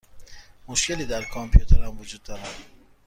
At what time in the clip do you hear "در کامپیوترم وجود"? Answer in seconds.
1.05-2.23